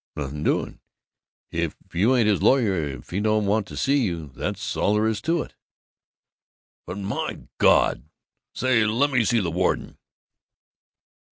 [0.15, 0.79] "Nothing doing.
[1.51, 5.05] If you ain't his lawyer, if he don't want to see you, that's all there
[5.05, 5.53] is to it."
[6.87, 8.09] "But, my God
[8.55, 9.99] Say, let me see the warden."